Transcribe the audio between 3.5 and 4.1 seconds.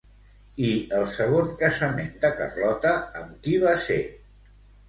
va ser?